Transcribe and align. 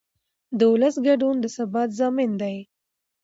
د 0.57 0.59
ولس 0.71 0.95
ګډون 1.07 1.35
د 1.41 1.45
ثبات 1.55 1.89
ضامن 1.99 2.31
دی 2.41 2.57